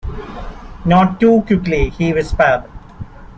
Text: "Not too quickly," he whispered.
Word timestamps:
"Not 0.83 1.19
too 1.19 1.43
quickly," 1.43 1.89
he 1.89 2.11
whispered. 2.11 2.63